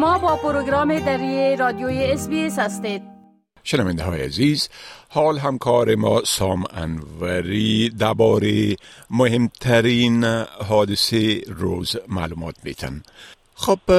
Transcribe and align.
شما 0.00 0.18
با 0.18 0.36
پروگرام 0.36 0.98
دری 0.98 1.56
رادیوی 1.56 2.04
اس 2.04 2.28
هستید. 2.58 3.02
شنونده 3.62 4.02
های 4.02 4.22
عزیز 4.22 4.68
حال 5.08 5.38
همکار 5.38 5.94
ما 5.94 6.24
سام 6.24 6.64
انوری 6.70 7.90
درباره 7.90 8.76
مهمترین 9.10 10.24
حادثه 10.68 11.40
روز 11.46 11.96
معلومات 12.08 12.54
میتن 12.64 13.02
خب 13.62 13.90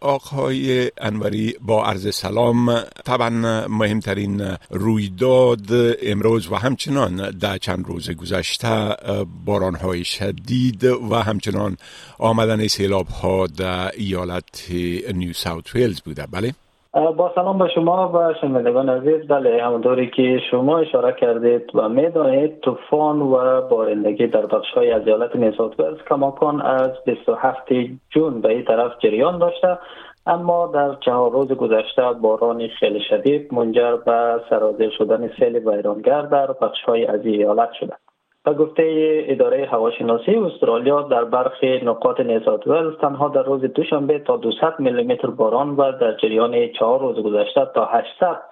آقای 0.00 0.90
انوری 0.98 1.54
با 1.60 1.84
عرض 1.84 2.14
سلام 2.14 2.80
طبعا 3.04 3.30
مهمترین 3.68 4.56
رویداد 4.70 5.66
امروز 6.02 6.52
و 6.52 6.54
همچنان 6.54 7.30
در 7.30 7.58
چند 7.58 7.86
روز 7.86 8.10
گذشته 8.10 8.96
باران 9.44 9.74
های 9.74 10.04
شدید 10.04 10.84
و 10.84 11.14
همچنان 11.14 11.76
آمدن 12.18 12.66
سیلاب 12.66 13.08
ها 13.08 13.46
در 13.46 13.92
ایالت 13.96 14.70
نیو 15.14 15.32
ساوت 15.32 15.74
ویلز 15.74 16.00
بوده 16.00 16.26
بله؟ 16.26 16.54
با 16.96 17.32
سلام 17.34 17.58
به 17.58 17.68
شما 17.68 18.10
و 18.14 18.34
شنوندگان 18.40 18.88
عزیز. 18.88 19.28
بله 19.28 19.62
همونطوری 19.62 20.10
که 20.10 20.40
شما 20.50 20.78
اشاره 20.78 21.12
کردید 21.12 21.70
و 21.74 21.88
می‌دانید 21.88 22.60
طوفان 22.60 23.22
و 23.22 23.60
بارندگی 23.60 24.26
در 24.26 24.46
بخش 24.46 24.70
های 24.74 24.92
از 24.92 25.06
ایالت 25.06 25.36
نیسات 25.36 25.80
ولز 25.80 25.98
کماکان 26.08 26.62
از 26.62 26.90
27 27.06 27.62
جون 28.10 28.40
به 28.40 28.48
این 28.48 28.64
طرف 28.64 28.92
جریان 28.98 29.38
داشته. 29.38 29.78
اما 30.26 30.66
در 30.66 30.94
چهار 30.94 31.30
روز 31.30 31.52
گذشته 31.52 32.12
باران 32.12 32.68
خیلی 32.68 33.00
شدید 33.00 33.54
منجر 33.54 33.96
به 33.96 34.40
سرازیر 34.50 34.90
شدن 34.90 35.30
سیل 35.38 35.68
ویرانگر 35.68 36.22
در 36.22 36.46
بخش 36.46 36.82
های 36.82 37.06
از 37.06 37.26
ایالت 37.26 37.72
شده. 37.72 38.05
به 38.46 38.54
گفته 38.54 39.24
اداره 39.28 39.66
هواشناسی 39.66 40.36
استرالیا 40.36 41.02
در 41.02 41.24
برخی 41.24 41.84
نقاط 41.84 42.20
نیسات 42.20 42.66
ولز 42.66 42.96
تنها 43.00 43.28
در 43.28 43.42
روز 43.42 43.60
دوشنبه 43.60 44.18
تا 44.18 44.36
200 44.36 44.62
میلیمتر 44.78 45.30
باران 45.30 45.70
و 45.70 45.92
در 45.92 46.16
جریان 46.16 46.68
چهار 46.72 47.00
روز 47.00 47.24
گذشته 47.24 47.66
تا 47.74 47.84
800 47.84 48.42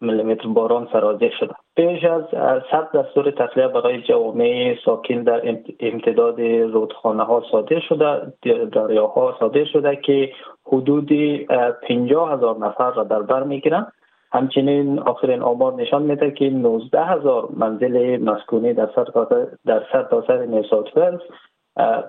میلیمتر 0.00 0.48
باران 0.48 0.88
سرازیر 0.92 1.32
شده. 1.40 1.54
پیش 1.76 2.04
از 2.04 2.22
صد 2.70 2.88
دستور 2.94 3.30
تخلیه 3.30 3.68
برای 3.68 4.02
جوامع 4.02 4.76
ساکن 4.84 5.22
در 5.22 5.56
امتداد 5.80 6.40
رودخانه 6.40 7.22
ها 7.22 7.42
صادر 7.50 7.80
شده 7.80 8.32
دریاها 8.72 9.36
صادر 9.40 9.64
شده 9.64 9.96
که 9.96 10.32
حدود 10.66 11.12
50 11.88 12.32
هزار 12.32 12.58
نفر 12.58 12.90
را 12.90 13.04
در 13.04 13.22
بر 13.22 13.42
می‌گیرند. 13.42 13.92
همچنین 14.32 14.98
آخرین 14.98 15.42
آمار 15.42 15.74
نشان 15.74 16.02
میده 16.02 16.30
که 16.30 16.50
19 16.50 17.04
هزار 17.04 17.48
منزل 17.56 18.24
مسکونی 18.24 18.72
در 18.72 18.90
سر 18.94 19.04
در 19.66 19.82
سر 19.92 20.02
تا 20.02 20.24
سر 20.26 20.44
نیوساوت 20.44 20.88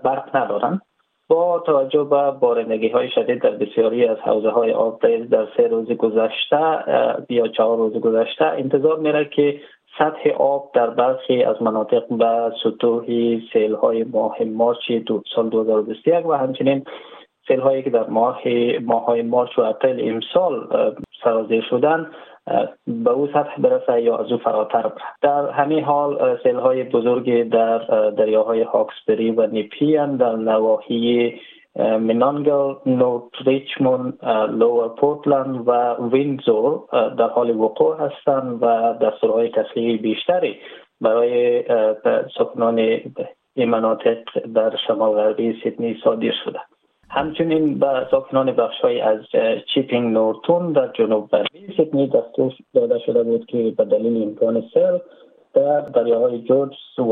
برق 0.03 0.35
ندارند. 0.35 0.81
با 1.27 1.59
توجه 1.59 2.03
به 2.03 2.31
بارندگی 2.31 2.89
های 2.89 3.09
شدید 3.09 3.41
در 3.41 3.52
بسیاری 3.52 4.05
از 4.05 4.17
حوزه 4.17 4.49
های 4.49 4.71
آب 4.71 5.02
در 5.31 5.47
سه 5.57 5.67
روز 5.67 5.91
گذشته 5.91 6.83
یا 7.30 7.47
چهار 7.47 7.77
روز 7.77 7.93
گذشته 7.93 8.45
انتظار 8.45 8.99
میره 8.99 9.25
که 9.25 9.59
سطح 9.97 10.30
آب 10.30 10.71
در 10.73 10.89
برخی 10.89 11.43
از 11.43 11.61
مناطق 11.61 12.03
به 12.09 12.52
سطوح 12.63 13.05
سیل 13.53 13.73
های 13.73 14.03
ماه 14.03 14.43
مارچ 14.43 14.91
دو 14.91 15.23
سال 15.35 15.49
2021 15.49 16.25
و 16.25 16.33
همچنین 16.33 16.83
سیل 17.47 17.59
هایی 17.59 17.83
که 17.83 17.89
در 17.89 18.08
ماه 18.08 18.41
ماه 18.81 19.05
های 19.05 19.21
مارچ 19.21 19.59
و 19.59 19.61
اپریل 19.61 20.09
امسال 20.13 20.67
سرازیر 21.23 21.63
شدن 21.69 22.11
به 22.88 23.11
اون 23.11 23.27
سطح 23.27 23.61
برسه 23.61 24.02
یا 24.02 24.17
از 24.17 24.31
اون 24.31 24.38
فراتر 24.38 24.81
بره. 24.81 25.02
در 25.21 25.49
همین 25.49 25.83
حال 25.83 26.38
سیل 26.43 26.55
های 26.55 26.83
بزرگی 26.83 27.43
در 27.43 27.77
دریاهای 28.09 28.61
هاکسبری 28.61 29.31
و 29.31 29.47
نیپیان 29.47 30.17
در 30.17 30.35
نواحی 30.35 31.33
مینانگل، 31.99 32.73
نورت 32.85 33.23
ریچموند، 33.45 34.13
لور 34.49 34.88
پورتلند 34.88 35.67
و 35.67 35.95
وینزور 36.11 36.83
در 37.17 37.27
حال 37.27 37.49
وقوع 37.55 37.98
هستند 37.98 38.64
و 38.64 38.93
دستورهای 39.02 39.49
تخلیه 39.49 39.98
بیشتری 39.98 40.58
برای 41.02 41.64
ساکنان 42.37 42.80
این 43.55 43.69
مناطق 43.69 44.17
در 44.55 44.75
شمال 44.87 45.11
غربی 45.11 45.59
سیدنی 45.64 45.98
صادر 46.03 46.31
شده. 46.45 46.59
همچنین 47.13 47.79
به 47.79 48.07
ساکنان 48.11 48.51
بخش 48.51 48.81
های 48.81 49.01
از 49.01 49.19
چیپینگ 49.73 50.13
نورتون 50.13 50.71
در 50.71 50.87
جنوب 50.87 51.29
غربی 51.29 51.73
سیدنی 51.77 52.07
دستور 52.07 52.53
داده 52.73 52.99
شده 52.99 53.23
بود 53.23 53.45
که 53.45 53.73
به 53.77 53.85
دلیل 53.85 54.23
امکان 54.23 54.63
سیل 54.73 54.99
در 55.53 55.81
دریاهای 55.81 56.41
جورج 56.41 56.73
و 56.97 57.03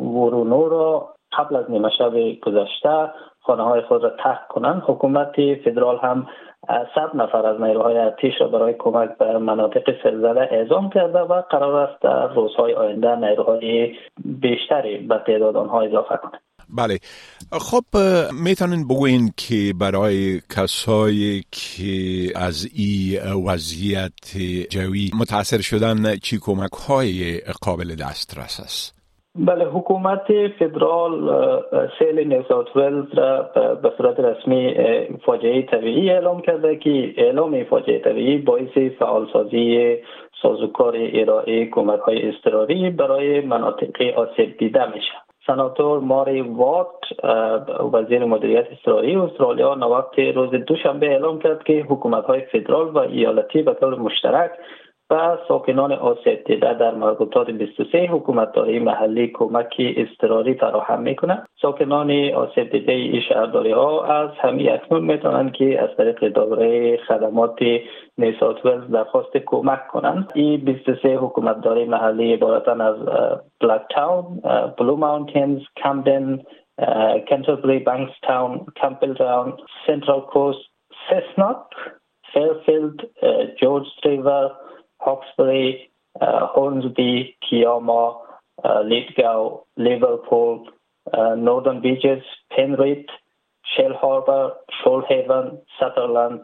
ورونو 0.00 0.68
را 0.68 1.08
قبل 1.32 1.56
از 1.56 1.70
نیمه 1.70 1.90
شب 1.98 2.12
گذشته 2.42 3.10
خانه 3.40 3.62
های 3.62 3.80
خود 3.80 4.02
را 4.02 4.10
ترک 4.10 4.48
کنند. 4.48 4.82
حکومت 4.86 5.54
فدرال 5.64 5.98
هم 5.98 6.26
صد 6.68 7.10
نفر 7.14 7.46
از 7.46 7.60
نیروهای 7.60 7.98
ارتش 7.98 8.40
را 8.40 8.48
برای 8.48 8.74
کمک 8.78 9.18
به 9.18 9.38
مناطق 9.38 10.02
سلزله 10.02 10.40
اعزام 10.40 10.90
کرده 10.90 11.18
و 11.18 11.42
قرار 11.42 11.76
است 11.76 12.02
در 12.02 12.34
روزهای 12.34 12.74
آینده 12.74 13.16
نیروهای 13.16 13.94
بیشتری 14.24 14.98
به 14.98 15.18
تعداد 15.26 15.56
آنها 15.56 15.82
اضافه 15.82 16.16
کنند. 16.16 16.40
بله 16.76 16.98
خب 17.52 17.84
می‌تونین 18.44 18.84
بگوین 18.88 19.30
که 19.36 19.74
برای 19.80 20.40
کسایی 20.56 21.44
که 21.50 21.92
از 22.36 22.68
این 22.74 23.32
وضعیت 23.32 24.36
جوی 24.70 25.10
متاثر 25.20 25.60
شدن 25.60 26.16
چی 26.16 26.38
کمک 26.42 26.72
های 26.72 27.40
قابل 27.62 27.94
دسترس 27.94 28.60
است؟ 28.60 29.00
بله 29.34 29.64
حکومت 29.64 30.48
فدرال 30.58 31.30
سیل 31.98 32.28
نیوساوت 32.28 32.76
ولز 32.76 33.14
را 33.14 33.42
به 33.82 33.92
صورت 33.96 34.20
رسمی 34.20 34.74
فاجعه 35.26 35.62
طبیعی 35.62 36.10
اعلام 36.10 36.42
کرده 36.42 36.76
که 36.76 37.14
اعلام 37.16 37.64
فاجعه 37.64 37.98
طبیعی 37.98 38.38
باعث 38.38 38.78
فعالسازی 38.98 39.96
سازوکار 40.42 40.94
ارائه 41.12 41.66
کمک 41.66 42.00
های 42.00 42.32
برای 42.90 43.40
مناطق 43.40 44.02
آسیب 44.16 44.58
دیده 44.58 44.86
میشه 44.94 45.29
سناتور 45.46 46.00
ماری 46.00 46.40
وات 46.40 47.04
وزیر 47.92 48.24
مدیریت 48.24 48.66
اضطراری 48.72 49.16
استرالیا 49.16 49.74
نوقت 49.74 50.18
روز 50.18 50.50
دوشنبه 50.50 51.06
اعلام 51.06 51.38
کرد 51.38 51.62
که 51.62 51.86
حکومت 51.88 52.24
های 52.24 52.40
فدرال 52.40 52.88
و 52.88 52.98
ایالتی 52.98 53.62
به 53.62 53.74
طور 53.74 53.98
مشترک 53.98 54.50
و 55.10 55.38
ساکنان 55.48 55.92
آسیب 55.92 56.44
دیده 56.44 56.74
در 56.74 56.94
مربوطات 56.94 57.50
23 57.50 58.06
حکومتداری 58.06 58.78
محلی 58.78 59.28
کمک 59.34 59.74
اضطراری 59.78 60.54
فراهم 60.54 61.02
می‌کنه. 61.02 61.42
ساکنان 61.62 62.30
آسیب 62.30 62.70
دیده 62.70 62.92
این 62.92 63.20
شهرداری 63.20 63.70
ها 63.72 64.04
از 64.04 64.30
همین 64.38 64.72
اکنون 64.72 65.04
می‌تونن 65.04 65.50
که 65.50 65.82
از 65.82 65.96
طریق 65.96 66.24
دوره 66.24 66.96
خدمات 66.96 67.58
نیو 68.18 68.42
ساوت 68.42 68.66
ولز 68.66 68.90
درخواست 68.90 69.36
کمک 69.36 69.88
کنند. 69.88 70.32
این 70.34 70.60
23 70.64 71.16
حکومتداری 71.16 71.84
محلی 71.84 72.34
عبارتن 72.34 72.80
از 72.80 72.96
بلک 73.60 73.82
تاون 73.90 74.40
بلو 74.78 74.96
ماونتینز 74.96 75.60
کمدن 75.76 76.42
کنتربری 77.28 77.78
بانکس 77.78 78.12
تاون 78.22 78.66
کمپل 78.76 79.14
تاون 79.14 79.52
سنترال 79.86 80.20
کوست 80.20 80.58
سسناک 81.10 81.56
فیرفیلد 82.32 82.96
جورج 83.60 83.86
ریور 84.04 84.50
Hawkesbury, 85.00 85.90
uh, 86.20 86.46
Hornsby, 86.46 87.36
Kioma, 87.42 88.20
uh, 88.64 88.80
Lithgow, 88.82 89.64
Liverpool, 89.76 90.66
uh, 91.12 91.34
Northern 91.34 91.80
Beaches, 91.80 92.22
Penrith, 92.54 93.06
Shell 93.64 93.94
Harbour, 94.00 94.52
Shoalhaven, 94.84 95.60
Sutherland, 95.78 96.40